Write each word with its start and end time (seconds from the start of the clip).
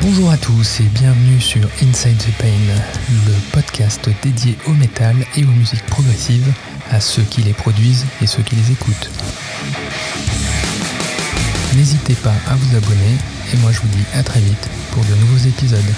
Bonjour 0.00 0.30
à 0.30 0.36
tous 0.36 0.80
et 0.80 0.84
bienvenue 0.84 1.40
sur 1.40 1.68
Inside 1.82 2.16
the 2.18 2.30
Pain, 2.38 2.46
le 3.26 3.32
podcast 3.52 4.08
dédié 4.22 4.56
au 4.68 4.72
métal 4.72 5.16
et 5.36 5.44
aux 5.44 5.48
musiques 5.48 5.84
progressives, 5.86 6.52
à 6.90 7.00
ceux 7.00 7.22
qui 7.22 7.42
les 7.42 7.52
produisent 7.52 8.06
et 8.22 8.26
ceux 8.26 8.42
qui 8.42 8.54
les 8.54 8.70
écoutent. 8.70 9.10
N'hésitez 11.74 12.14
pas 12.14 12.34
à 12.48 12.54
vous 12.54 12.76
abonner 12.76 13.16
et 13.52 13.56
moi 13.56 13.72
je 13.72 13.80
vous 13.80 13.88
dis 13.88 14.04
à 14.14 14.22
très 14.22 14.40
vite 14.40 14.68
pour 14.92 15.04
de 15.04 15.14
nouveaux 15.16 15.48
épisodes. 15.48 15.94